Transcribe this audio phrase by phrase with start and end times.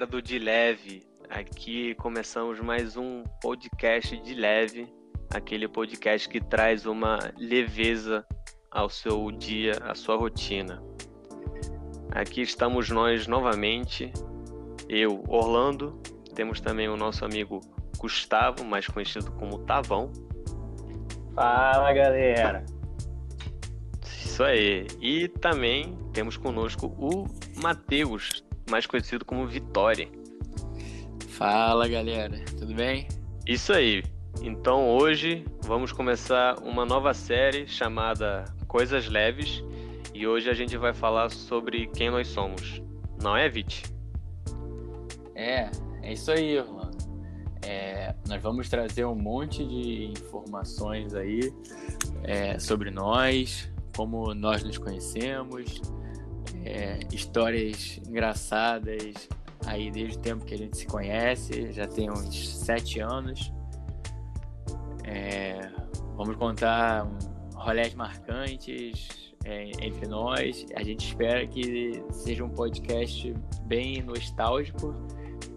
[0.00, 1.02] galera do De Leve.
[1.28, 4.88] Aqui começamos mais um podcast de leve,
[5.30, 8.24] aquele podcast que traz uma leveza
[8.70, 10.82] ao seu dia, à sua rotina.
[12.12, 14.10] Aqui estamos nós novamente,
[14.88, 16.00] eu, Orlando,
[16.34, 17.60] temos também o nosso amigo
[17.98, 20.10] Gustavo, mais conhecido como Tavão.
[21.34, 22.64] Fala galera!
[24.02, 24.86] Isso aí.
[25.00, 27.26] E também temos conosco o
[27.60, 30.08] Matheus, mais conhecido como Vitória.
[31.30, 33.08] Fala galera, tudo bem?
[33.46, 34.04] Isso aí.
[34.40, 39.64] Então hoje vamos começar uma nova série chamada Coisas Leves
[40.14, 42.80] e hoje a gente vai falar sobre quem nós somos.
[43.20, 43.82] Não é, Vit?
[45.34, 45.68] É,
[46.02, 46.98] é isso aí, Orlando.
[47.62, 51.52] É, nós vamos trazer um monte de informações aí
[52.22, 55.82] é, sobre nós, como nós nos conhecemos,
[56.64, 59.28] é, histórias engraçadas
[59.66, 63.52] aí desde o tempo que a gente se conhece, já tem uns sete anos.
[65.04, 65.70] É,
[66.16, 67.06] vamos contar
[67.54, 69.08] rolés marcantes
[69.44, 70.64] é, entre nós.
[70.74, 73.34] A gente espera que seja um podcast
[73.66, 74.94] bem nostálgico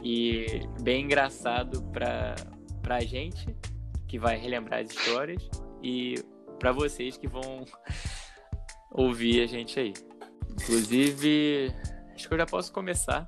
[0.02, 2.36] e bem engraçado para
[2.90, 3.56] a gente,
[4.08, 5.50] que vai relembrar as histórias,
[5.82, 6.16] e
[6.60, 7.66] para vocês que vão
[8.92, 9.94] ouvir a gente aí.
[10.54, 11.73] Inclusive,
[12.14, 13.28] acho que eu já posso começar.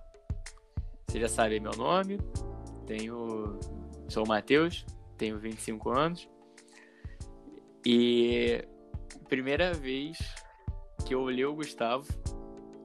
[1.08, 2.20] Você já sabe meu nome.
[2.86, 3.60] Tenho.
[4.08, 4.86] Sou o Matheus,
[5.18, 6.30] tenho 25 anos.
[7.86, 8.64] E
[9.28, 10.18] primeira vez
[11.06, 12.08] que eu olhei o Gustavo,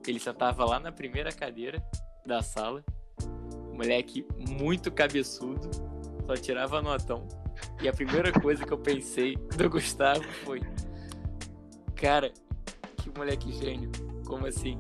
[0.06, 1.82] ele só tava lá na primeira cadeira
[2.25, 2.84] da sala.
[3.72, 5.70] Moleque muito cabeçudo,
[6.26, 7.26] só tirava notão.
[7.82, 10.60] E a primeira coisa que eu pensei do Gustavo foi:
[11.94, 12.32] Cara,
[12.97, 13.91] que moleque gênio.
[14.30, 14.78] Como assim?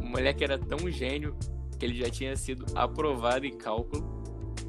[0.00, 1.36] O moleque era tão gênio
[1.76, 4.22] que ele já tinha sido aprovado em cálculo.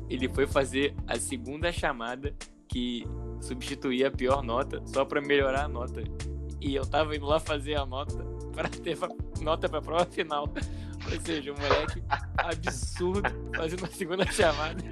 [0.09, 2.35] Ele foi fazer a segunda chamada
[2.67, 3.05] que
[3.39, 6.03] substituía a pior nota só para melhorar a nota.
[6.59, 8.97] E eu tava indo lá fazer a nota para ter
[9.41, 10.51] nota para prova final.
[11.05, 12.01] Ou seja, um moleque
[12.37, 14.83] absurdo fazendo uma segunda chamada.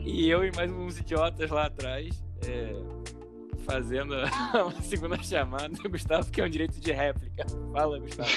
[0.00, 2.24] E eu e mais uns idiotas lá atrás.
[2.46, 2.72] É
[3.66, 4.14] fazendo
[4.54, 5.70] uma segunda chamada.
[5.90, 7.44] Gustavo, que é um direito de réplica.
[7.72, 8.30] Fala, Gustavo.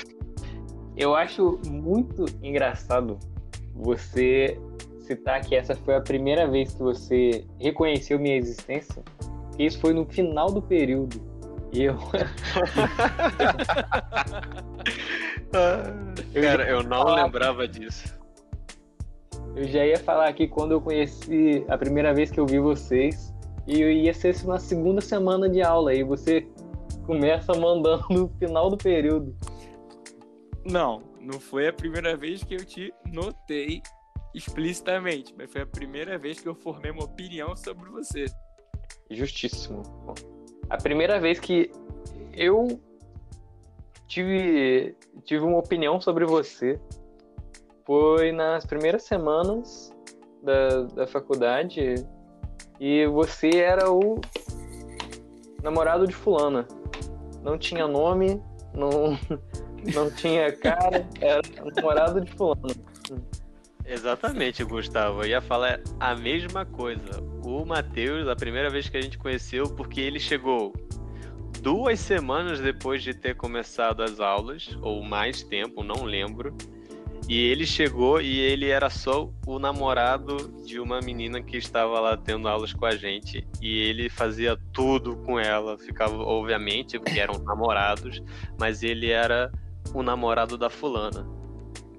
[0.97, 3.17] Eu acho muito engraçado
[3.73, 4.59] você
[5.01, 9.01] citar que essa foi a primeira vez que você reconheceu minha existência.
[9.57, 11.21] E isso foi no final do período.
[11.71, 11.95] E eu.
[16.33, 17.23] eu Cara, eu não falar...
[17.23, 18.17] lembrava disso.
[19.55, 23.28] Eu já ia falar aqui quando eu conheci a primeira vez que eu vi vocês
[23.69, 26.47] e ia ser na segunda semana de aula, e você
[27.05, 29.35] começa mandando no final do período.
[30.65, 33.81] Não, não foi a primeira vez que eu te notei
[34.33, 38.25] explicitamente, mas foi a primeira vez que eu formei uma opinião sobre você.
[39.11, 39.83] Justíssimo.
[40.67, 41.71] A primeira vez que
[42.33, 42.79] eu
[44.07, 46.79] tive, tive uma opinião sobre você
[47.85, 49.91] foi nas primeiras semanas
[50.43, 51.95] da, da faculdade
[52.79, 54.21] e você era o
[55.61, 56.67] namorado de fulana.
[57.43, 58.41] Não tinha nome,
[58.73, 59.17] não,
[59.93, 61.41] não tinha cara, era
[61.75, 62.75] namorado de fulana.
[63.85, 65.23] Exatamente, Gustavo.
[65.23, 67.21] Eu ia falar a mesma coisa.
[67.43, 70.73] O Matheus, a primeira vez que a gente conheceu, porque ele chegou
[71.61, 76.55] duas semanas depois de ter começado as aulas, ou mais tempo, não lembro.
[77.29, 82.17] E ele chegou e ele era só o namorado de uma menina que estava lá
[82.17, 83.47] tendo aulas com a gente.
[83.61, 85.77] E ele fazia tudo com ela.
[85.77, 88.19] Ficava, obviamente, porque eram namorados,
[88.59, 89.51] mas ele era
[89.93, 91.23] o namorado da fulana.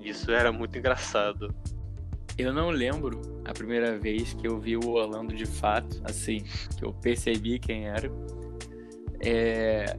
[0.00, 1.54] Isso era muito engraçado.
[2.36, 6.42] Eu não lembro a primeira vez que eu vi o Orlando de fato, assim,
[6.76, 8.10] que eu percebi quem era.
[9.20, 9.96] É,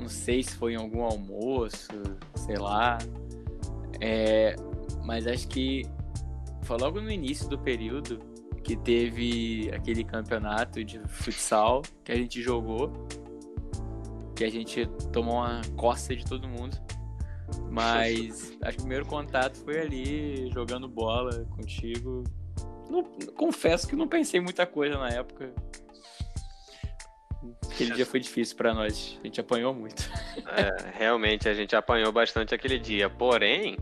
[0.00, 1.88] não sei se foi em algum almoço,
[2.34, 2.96] sei lá.
[4.00, 4.56] É,
[5.04, 5.82] mas acho que
[6.62, 8.18] foi logo no início do período
[8.62, 12.90] que teve aquele campeonato de futsal que a gente jogou,
[14.34, 16.76] que a gente tomou uma costa de todo mundo.
[17.70, 22.24] Mas acho que o primeiro contato foi ali, jogando bola contigo.
[22.88, 23.04] Não,
[23.34, 25.52] confesso que não pensei muita coisa na época.
[27.70, 29.18] Aquele dia foi difícil para nós.
[29.20, 30.02] A gente apanhou muito.
[30.48, 33.10] É, realmente, a gente apanhou bastante aquele dia.
[33.10, 33.76] Porém,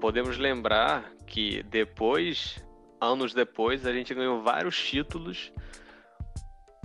[0.00, 2.62] podemos lembrar que depois,
[3.00, 5.52] anos depois, a gente ganhou vários títulos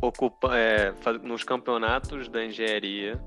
[0.08, 3.20] ocupa, é, nos campeonatos da engenharia.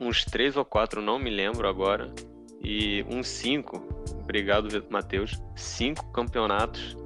[0.00, 2.12] Uns três ou quatro, não me lembro agora.
[2.62, 3.86] e uns cinco,
[4.20, 6.96] obrigado Matheus, cinco campeonatos,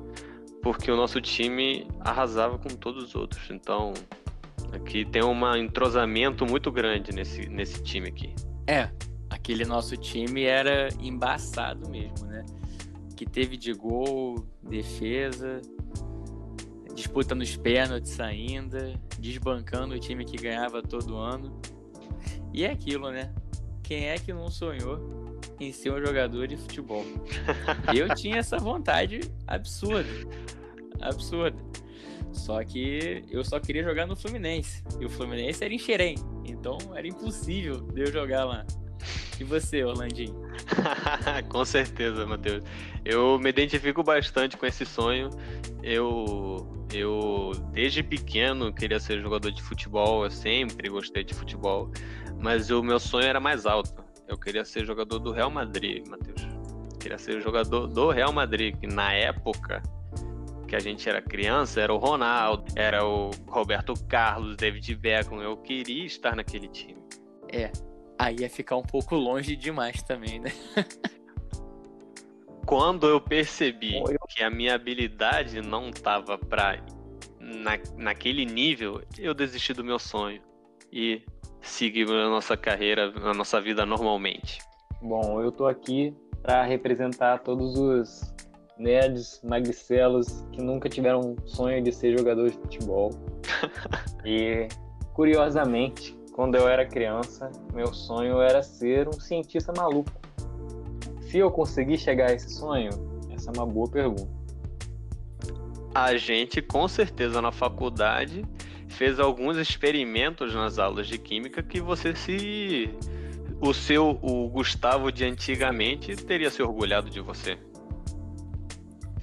[0.62, 3.50] porque o nosso time arrasava com todos os outros.
[3.50, 3.92] Então,
[4.72, 8.34] aqui tem um entrosamento muito grande nesse, nesse time aqui.
[8.66, 8.90] É,
[9.30, 12.44] aquele nosso time era embaçado mesmo, né?
[13.16, 15.60] Que teve de gol, defesa,
[16.94, 21.60] disputa nos pênaltis ainda, desbancando o time que ganhava todo ano.
[22.52, 23.32] E é aquilo, né?
[23.82, 25.17] Quem é que não sonhou
[25.60, 27.04] em ser um jogador de futebol?
[27.94, 30.08] Eu tinha essa vontade absurda.
[31.00, 31.58] Absurda.
[32.32, 34.82] Só que eu só queria jogar no Fluminense.
[35.00, 36.16] E o Fluminense era em Xerém.
[36.44, 38.64] Então era impossível de eu jogar lá.
[39.40, 40.34] E você, Orlandinho?
[41.48, 42.62] com certeza, Matheus.
[43.04, 45.30] Eu me identifico bastante com esse sonho.
[45.82, 50.24] Eu, eu desde pequeno queria ser jogador de futebol.
[50.24, 51.90] Eu sempre gostei de futebol.
[52.40, 54.07] Mas o meu sonho era mais alto.
[54.28, 56.42] Eu queria ser jogador do Real Madrid, Matheus.
[56.92, 59.82] Eu queria ser jogador do Real Madrid, que na época
[60.68, 65.40] que a gente era criança, era o Ronaldo, era o Roberto Carlos, David Beckham.
[65.40, 67.02] Eu queria estar naquele time.
[67.50, 67.72] É,
[68.18, 70.52] aí ia ficar um pouco longe demais também, né?
[72.66, 73.94] Quando eu percebi
[74.28, 76.84] que a minha habilidade não estava para
[77.40, 80.42] na, naquele nível, eu desisti do meu sonho
[80.92, 81.22] e
[81.60, 84.58] segui a nossa carreira, a nossa vida normalmente.
[85.02, 88.34] Bom, eu tô aqui para representar todos os
[88.78, 93.10] nerds, magricelos que nunca tiveram sonho de ser jogador de futebol.
[94.24, 94.68] e,
[95.14, 100.10] curiosamente, quando eu era criança, meu sonho era ser um cientista maluco.
[101.22, 102.90] Se eu conseguir chegar a esse sonho,
[103.30, 104.38] essa é uma boa pergunta.
[105.94, 108.44] A gente, com certeza, na faculdade,
[108.88, 112.90] fez alguns experimentos nas aulas de química que você se.
[113.60, 117.58] O seu, o Gustavo de antigamente, teria se orgulhado de você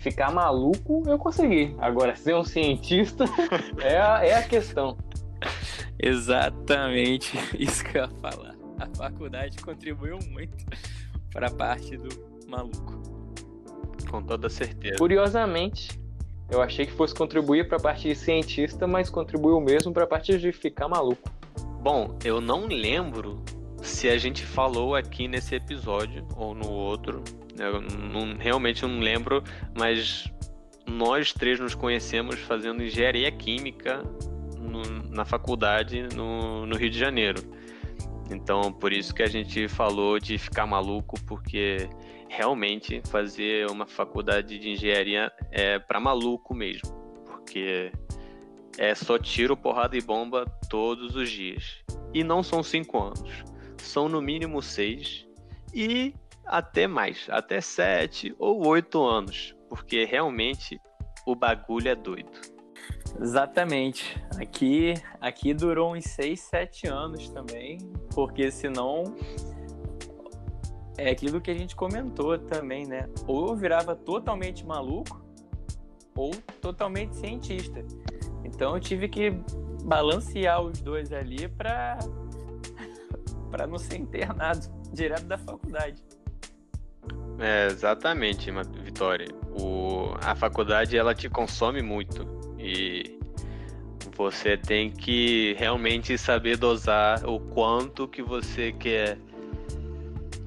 [0.05, 1.75] ficar maluco, eu consegui.
[1.79, 3.25] Agora, ser um cientista
[3.81, 4.95] é, a, é a questão.
[5.97, 8.55] Exatamente isso que eu ia falar.
[8.77, 10.63] A faculdade contribuiu muito
[11.31, 12.09] para a parte do
[12.47, 13.01] maluco.
[14.07, 14.97] Com toda certeza.
[14.97, 15.99] Curiosamente,
[16.49, 20.07] eu achei que fosse contribuir para a parte de cientista, mas contribuiu mesmo para a
[20.07, 21.29] parte de ficar maluco.
[21.81, 23.43] Bom, eu não lembro
[23.81, 27.23] se a gente falou aqui nesse episódio ou no outro,
[27.57, 29.43] eu não, realmente não lembro,
[29.77, 30.31] mas
[30.87, 34.03] nós três nos conhecemos fazendo engenharia química
[34.59, 37.41] no, na faculdade no, no, Rio de Janeiro.
[38.29, 41.89] Então, por isso que a gente falou de ficar maluco, porque
[42.27, 46.89] realmente fazer uma faculdade de engenharia é para maluco mesmo,
[47.25, 47.91] porque
[48.77, 51.83] é só tiro, porrada e bomba todos os dias.
[52.13, 53.43] E não são cinco anos,
[53.77, 55.25] são no mínimo seis.
[55.73, 56.13] E
[56.45, 60.79] até mais, até 7 ou 8 anos, porque realmente
[61.25, 62.54] o bagulho é doido.
[63.21, 64.21] Exatamente.
[64.39, 67.77] Aqui, aqui durou uns 6, 7 anos também,
[68.13, 69.15] porque senão
[70.97, 73.07] é aquilo que a gente comentou também, né?
[73.27, 75.23] Ou eu virava totalmente maluco
[76.15, 76.31] ou
[76.61, 77.83] totalmente cientista.
[78.43, 79.31] Então eu tive que
[79.83, 81.99] balancear os dois ali para
[83.51, 86.03] para não ser internado direto da faculdade.
[87.39, 88.49] É, exatamente,
[88.83, 89.27] Vitória.
[89.59, 92.25] O, a faculdade ela te consome muito
[92.57, 93.04] e
[94.15, 99.17] você tem que realmente saber dosar o quanto que você quer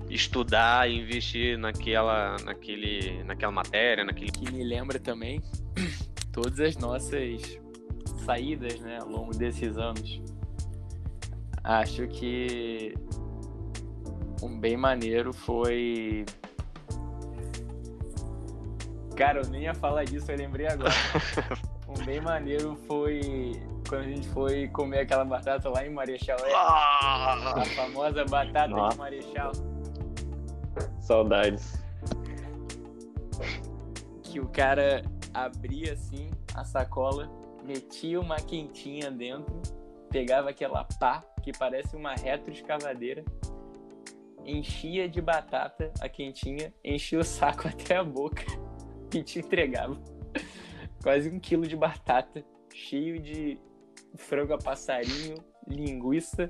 [0.09, 4.31] estudar e investir naquela, naquele, naquela matéria, naquele.
[4.31, 5.43] Que me lembra também
[6.33, 7.61] todas as nossas
[8.25, 10.23] saídas, né, ao longo desses anos.
[11.63, 12.95] Acho que
[14.43, 16.25] um bem maneiro foi
[19.15, 20.95] Cara, eu nem ia falar disso, eu lembrei agora.
[21.89, 23.53] um bem maneiro foi
[23.89, 26.39] quando a gente foi comer aquela batata lá em Marechal.
[26.41, 28.93] É, a famosa batata Nossa.
[28.93, 29.53] de Marechal.
[31.01, 31.83] Saudades.
[34.23, 35.03] Que o cara
[35.33, 37.31] abria assim a sacola,
[37.65, 39.61] metia uma quentinha dentro,
[40.11, 43.25] pegava aquela pá que parece uma retroescavadeira,
[44.45, 48.45] enchia de batata a quentinha, enchia o saco até a boca
[49.15, 49.97] e te entregava
[51.09, 53.59] quase um quilo de batata, cheio de
[54.15, 55.37] frango a passarinho,
[55.67, 56.47] linguiça,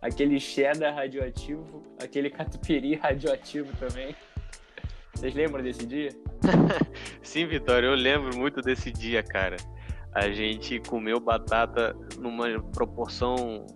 [0.00, 4.14] aquele cheddar radioativo, aquele catupiry radioativo também.
[5.12, 6.10] Vocês lembram desse dia?
[7.20, 9.56] Sim, Vitória, eu lembro muito desse dia, cara.
[10.14, 13.66] A gente comeu batata numa proporção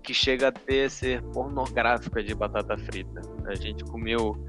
[0.00, 3.20] que chega a ter ser pornográfica de batata frita.
[3.46, 4.46] A gente comeu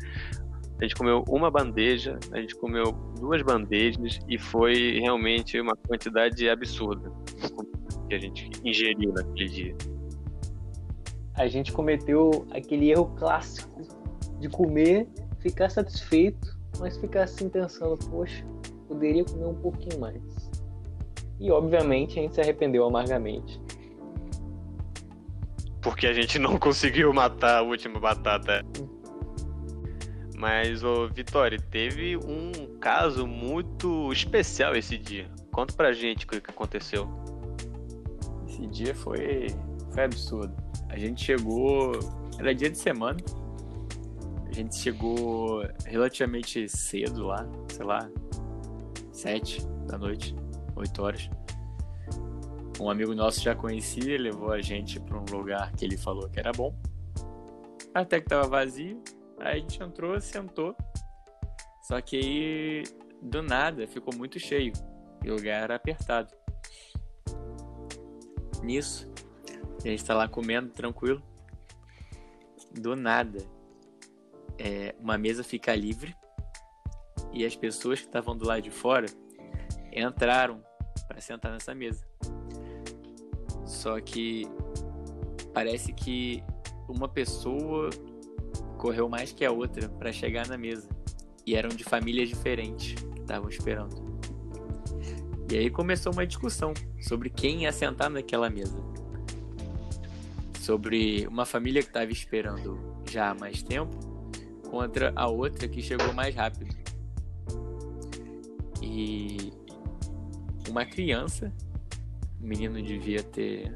[0.84, 6.50] a gente comeu uma bandeja, a gente comeu duas bandejas e foi realmente uma quantidade
[6.50, 7.10] absurda
[8.10, 9.76] que a gente ingeriu naquele dia.
[11.36, 13.82] A gente cometeu aquele erro clássico
[14.42, 15.08] de comer,
[15.40, 18.46] ficar satisfeito, mas ficar assim pensando, poxa,
[18.86, 20.22] poderia comer um pouquinho mais.
[21.40, 23.58] E obviamente a gente se arrependeu amargamente.
[25.82, 28.66] Porque a gente não conseguiu matar a última batata.
[30.44, 35.26] Mas, ô Vitória, teve um caso muito especial esse dia.
[35.54, 37.08] Conta pra gente o que aconteceu.
[38.46, 39.48] Esse dia foi,
[39.94, 40.54] foi absurdo.
[40.90, 41.94] A gente chegou.
[42.38, 43.16] Era dia de semana.
[44.46, 48.10] A gente chegou relativamente cedo lá, sei lá,
[49.14, 50.36] sete da noite,
[50.76, 51.30] oito horas.
[52.82, 56.38] Um amigo nosso já conhecia, levou a gente para um lugar que ele falou que
[56.38, 56.76] era bom.
[57.94, 59.02] Até que tava vazio,
[59.40, 60.76] Aí a gente entrou, sentou.
[61.84, 62.84] Só que aí,
[63.22, 64.74] do nada, ficou muito cheio.
[65.24, 66.34] E o lugar era apertado.
[68.62, 69.12] Nisso,
[69.84, 71.22] a gente tá lá comendo, tranquilo.
[72.72, 73.40] Do nada,
[74.58, 76.16] é, uma mesa fica livre.
[77.32, 79.08] E as pessoas que estavam do lado de fora
[79.92, 80.64] entraram
[81.08, 82.06] para sentar nessa mesa.
[83.66, 84.48] Só que
[85.54, 86.44] parece que
[86.88, 87.90] uma pessoa
[88.84, 90.90] correu mais que a outra para chegar na mesa.
[91.48, 93.96] E eram de famílias diferentes que estavam esperando.
[95.50, 98.78] E aí começou uma discussão sobre quem ia sentar naquela mesa.
[100.60, 102.78] Sobre uma família que estava esperando
[103.10, 103.96] já há mais tempo
[104.70, 106.76] contra a outra que chegou mais rápido.
[108.82, 109.54] E
[110.68, 111.54] uma criança,
[112.42, 113.74] o menino devia ter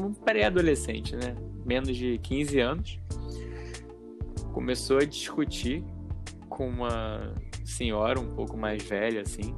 [0.00, 1.36] um pré-adolescente, né?
[1.64, 3.03] Menos de 15 anos
[4.54, 5.84] começou a discutir
[6.48, 7.34] com uma
[7.64, 9.52] senhora um pouco mais velha, assim.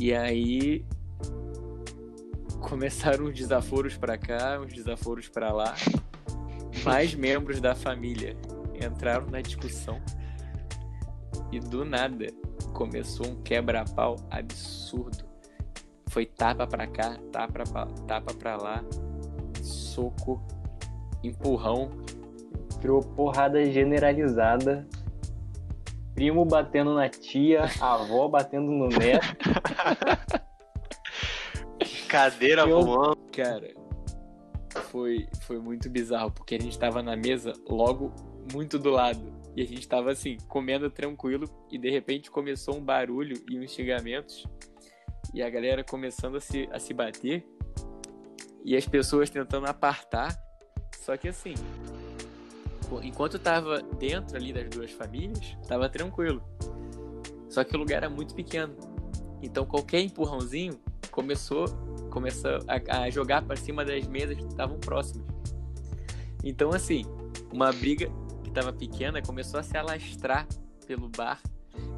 [0.00, 0.82] E aí
[2.62, 5.74] começaram os desaforos para cá, os desaforos para lá.
[6.82, 8.34] Mais membros da família
[8.74, 10.00] entraram na discussão
[11.52, 12.28] e do nada
[12.72, 15.26] começou um quebra-pau absurdo.
[16.08, 18.84] Foi tapa para cá, tapa pra, tapa para lá,
[19.62, 20.42] soco,
[21.22, 21.90] empurrão
[22.80, 24.86] Virou porrada generalizada.
[26.14, 29.26] Primo batendo na tia, avó batendo no neto.
[32.08, 32.82] Cadeira Eu...
[32.82, 33.18] voando.
[33.32, 33.74] Cara,
[34.84, 38.12] foi, foi muito bizarro, porque a gente tava na mesa logo
[38.52, 39.34] muito do lado.
[39.54, 43.72] E a gente tava assim, comendo tranquilo, e de repente começou um barulho e uns
[43.72, 44.46] xingamentos.
[45.32, 47.46] E a galera começando a se, a se bater.
[48.64, 50.34] E as pessoas tentando apartar.
[50.98, 51.54] Só que assim,
[53.02, 56.42] enquanto tava dentro ali das duas famílias, tava tranquilo.
[57.48, 58.74] Só que o lugar era muito pequeno.
[59.42, 60.78] Então qualquer empurrãozinho
[61.10, 61.66] começou,
[62.10, 65.26] começou a, a jogar para cima das mesas que estavam próximas.
[66.44, 67.04] Então assim,
[67.52, 68.10] uma briga
[68.42, 70.46] que estava pequena começou a se alastrar
[70.86, 71.40] pelo bar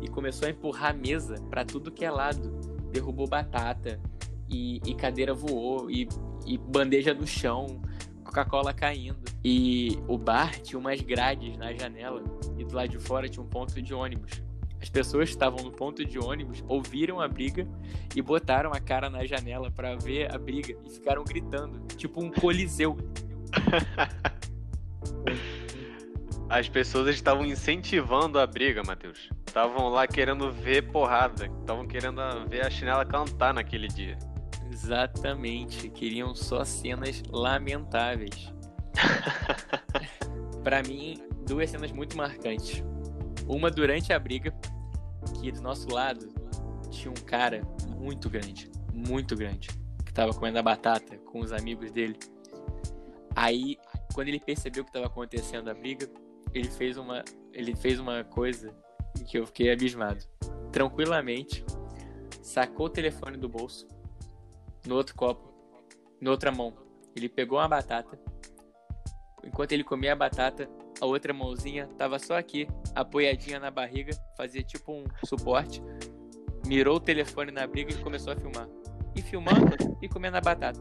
[0.01, 2.51] e começou a empurrar a mesa para tudo que é lado.
[2.91, 4.01] Derrubou batata
[4.49, 6.09] e, e cadeira voou e,
[6.47, 7.81] e bandeja no chão
[8.29, 9.25] Coca-Cola caindo.
[9.43, 12.23] E o bar tinha umas grades na janela
[12.59, 14.43] e do lado de fora tinha um ponto de ônibus.
[14.81, 17.67] As pessoas que estavam no ponto de ônibus ouviram a briga
[18.15, 22.31] e botaram a cara na janela para ver a briga e ficaram gritando, tipo um
[22.31, 22.97] coliseu.
[26.49, 29.29] As pessoas estavam incentivando a briga, Matheus.
[29.47, 34.17] Estavam lá querendo ver porrada, estavam querendo ver a chinela cantar naquele dia.
[34.71, 35.89] Exatamente.
[35.91, 38.53] Queriam só cenas lamentáveis.
[40.63, 42.83] para mim, duas cenas muito marcantes.
[43.47, 44.53] Uma durante a briga,
[45.41, 46.29] que do nosso lado
[46.91, 47.63] tinha um cara
[47.97, 49.69] muito grande, muito grande,
[50.05, 52.19] que tava comendo a batata com os amigos dele.
[53.35, 53.79] Aí,
[54.13, 56.09] quando ele percebeu que estava acontecendo a briga,
[56.53, 58.75] ele fez uma, ele fez uma coisa
[59.27, 60.25] que eu fiquei abismado.
[60.73, 61.65] Tranquilamente,
[62.43, 63.87] sacou o telefone do bolso,
[64.89, 65.53] no outro copo,
[66.19, 66.73] na outra mão.
[67.15, 68.19] Ele pegou uma batata.
[69.45, 70.69] Enquanto ele comia a batata,
[70.99, 75.83] a outra mãozinha tava só aqui, apoiadinha na barriga, fazia tipo um suporte.
[76.67, 78.67] Mirou o telefone na briga e começou a filmar.
[79.15, 80.81] E filmando e comendo a batata.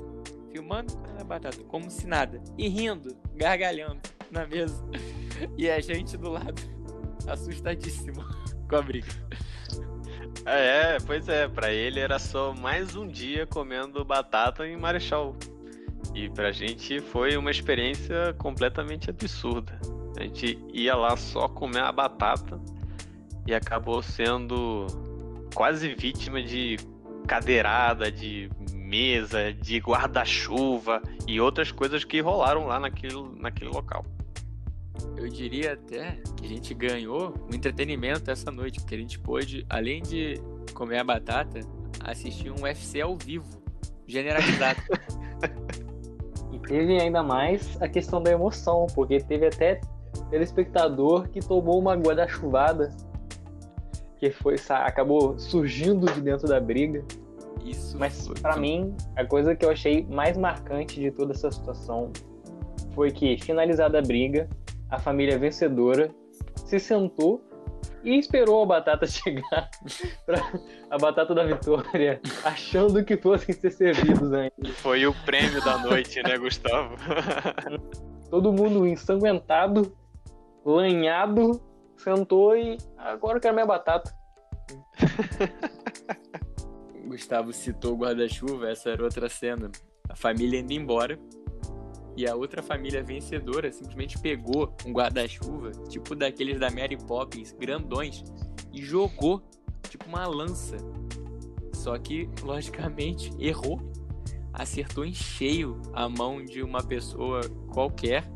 [0.52, 2.42] Filmando e comendo a batata, como se nada.
[2.58, 4.00] E rindo, gargalhando
[4.32, 4.82] na mesa.
[5.58, 6.62] E a gente do lado,
[7.28, 8.24] assustadíssimo
[8.70, 9.12] com a briga.
[10.46, 15.36] É, pois é, para ele era só mais um dia comendo batata em Marechal.
[16.16, 19.80] E pra gente foi uma experiência completamente absurda.
[20.18, 22.60] A gente ia lá só comer a batata
[23.46, 24.88] e acabou sendo
[25.54, 26.78] quase vítima de
[27.28, 34.06] cadeirada, de mesa, de guarda-chuva e outras coisas que rolaram lá naquele, naquele local.
[35.16, 39.66] Eu diria até que a gente ganhou um entretenimento essa noite, porque a gente pôde,
[39.70, 40.36] além de
[40.74, 41.60] comer a batata,
[42.04, 43.62] assistir um UFC ao vivo,
[44.06, 44.80] generalizado.
[46.52, 49.82] e teve ainda mais a questão da emoção, porque teve até
[50.30, 52.96] telespectador que tomou uma guarda-chuvada
[54.18, 57.04] que foi acabou surgindo de dentro da briga.
[57.64, 57.98] Isso.
[57.98, 62.12] Mas para mim, a coisa que eu achei mais marcante de toda essa situação
[62.94, 64.50] foi que finalizada a briga,
[64.90, 66.10] a família vencedora
[66.66, 67.42] se sentou
[68.04, 69.70] e esperou a batata chegar
[70.26, 70.42] para
[70.90, 74.72] a batata da vitória, achando que fossem ser servidos ainda.
[74.76, 76.96] Foi o prêmio da noite, né, Gustavo?
[78.30, 79.96] Todo mundo ensanguentado,
[80.66, 81.62] lanhado,
[81.98, 84.14] sentou e agora eu quero minha batata.
[87.08, 89.72] Gustavo citou o guarda-chuva, essa era outra cena.
[90.10, 91.18] A família indo embora
[92.18, 98.24] e a outra família vencedora simplesmente pegou um guarda-chuva, tipo daqueles da Mary Poppins, grandões,
[98.74, 99.42] e jogou,
[99.88, 100.78] tipo uma lança.
[101.72, 103.80] Só que, logicamente, errou.
[104.52, 108.28] Acertou em cheio a mão de uma pessoa qualquer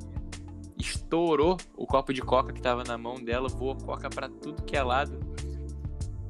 [0.77, 4.75] estourou o copo de coca que estava na mão dela, voou coca para tudo que
[4.75, 5.19] é lado.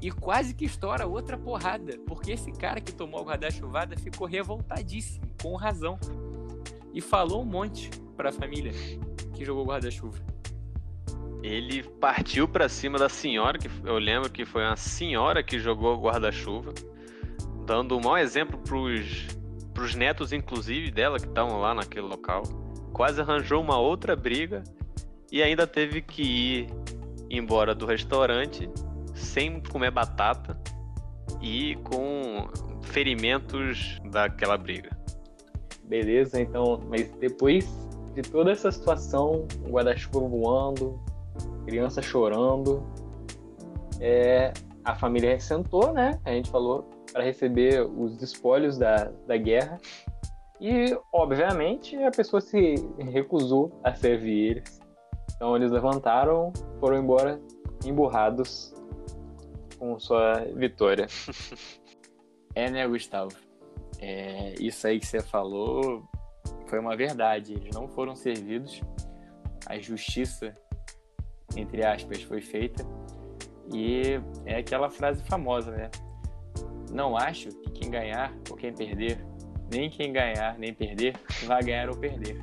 [0.01, 5.25] E quase que estoura outra porrada, porque esse cara que tomou o guarda-chuvada ficou revoltadíssimo,
[5.41, 5.99] com razão.
[6.93, 8.71] E falou um monte para a família
[9.33, 10.19] que jogou guarda-chuva.
[11.41, 15.99] Ele partiu para cima da senhora, que eu lembro que foi uma senhora que jogou
[15.99, 16.73] guarda-chuva,
[17.65, 19.27] dando um mau exemplo pros,
[19.73, 22.43] pros netos, inclusive, dela, que estavam lá naquele local
[22.91, 24.63] quase arranjou uma outra briga
[25.31, 26.67] e ainda teve que ir
[27.29, 28.69] embora do restaurante
[29.13, 30.59] sem comer batata
[31.41, 32.47] e com
[32.83, 35.00] ferimentos daquela briga.
[35.91, 37.67] Beleza, então, mas depois
[38.13, 40.97] de toda essa situação, o guarda-chuva voando,
[41.65, 42.81] criança chorando,
[43.99, 44.53] é,
[44.85, 46.17] a família sentou, né?
[46.23, 49.81] A gente falou para receber os espólios da, da guerra
[50.61, 54.79] e, obviamente, a pessoa se recusou a servir eles.
[55.35, 57.37] Então, eles levantaram, foram embora
[57.85, 58.73] emburrados
[59.77, 61.07] com sua vitória.
[62.53, 63.31] É, né, Gustavo?
[64.01, 66.03] É, isso aí que você falou
[66.67, 67.53] foi uma verdade.
[67.53, 68.81] Eles não foram servidos.
[69.67, 70.55] A justiça,
[71.55, 72.83] entre aspas, foi feita.
[73.73, 75.89] E é aquela frase famosa, né?
[76.91, 79.23] Não acho que quem ganhar ou quem perder
[79.71, 82.37] nem quem ganhar nem perder vai ganhar ou perder.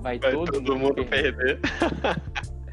[0.00, 1.60] Vai, vai todo, todo, mundo, mundo perder.
[1.60, 1.60] perder.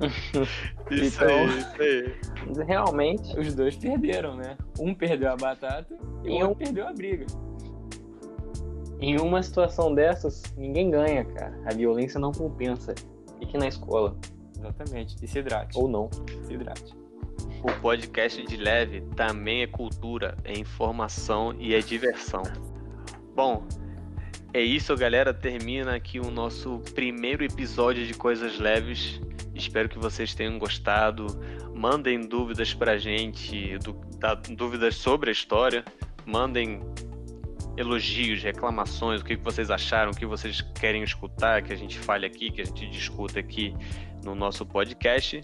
[0.89, 2.65] isso então, aí, isso aí.
[2.65, 3.39] Realmente.
[3.39, 4.58] Os dois perderam, né?
[4.80, 7.26] Um perdeu a batata e o outro perdeu a briga.
[9.02, 11.60] Em uma situação dessas, ninguém ganha, cara.
[11.66, 12.94] A violência não compensa.
[13.40, 14.16] Fique na escola.
[14.56, 15.16] Exatamente.
[15.24, 15.76] E se hidrate.
[15.76, 16.08] Ou não.
[16.44, 16.94] Se hidrate.
[17.64, 22.44] O podcast de leve também é cultura, é informação e é diversão.
[23.36, 23.66] Bom,
[24.54, 25.34] é isso, galera.
[25.34, 29.20] Termina aqui o nosso primeiro episódio de Coisas Leves.
[29.56, 31.26] Espero que vocês tenham gostado.
[31.74, 35.84] Mandem dúvidas pra gente, do, da, dúvidas sobre a história.
[36.24, 36.82] Mandem
[37.78, 42.26] elogios, reclamações, o que vocês acharam, o que vocês querem escutar, que a gente fale
[42.26, 43.76] aqui, que a gente discuta aqui
[44.24, 45.42] no nosso podcast.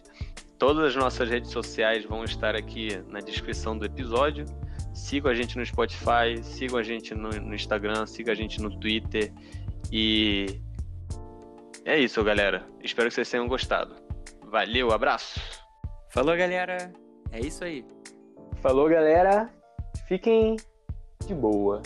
[0.58, 4.46] Todas as nossas redes sociais vão estar aqui na descrição do episódio.
[4.94, 8.78] Sigam a gente no Spotify, sigam a gente no, no Instagram, sigam a gente no
[8.80, 9.32] Twitter.
[9.92, 10.60] E
[11.86, 12.68] é isso, galera.
[12.84, 13.96] Espero que vocês tenham gostado.
[14.48, 15.40] Valeu, abraço.
[16.10, 16.92] Falou, galera.
[17.32, 17.86] É isso aí.
[18.62, 19.50] Falou, galera.
[20.08, 20.56] Fiquem
[21.26, 21.82] de boa.